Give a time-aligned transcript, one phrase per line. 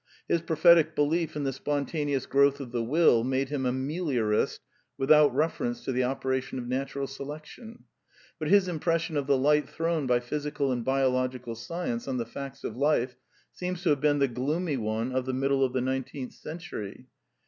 [0.27, 4.59] His prophetic belief in the spontaneous growth of the will made him a meliorist
[4.97, 7.83] without reference to the operation of Natural Selection;
[8.39, 12.63] but his impression of the light thrown by physical and biological science on the facts
[12.63, 13.15] of life
[13.51, 17.05] seems to have been the gloomy one of the middle of the nineteenth century.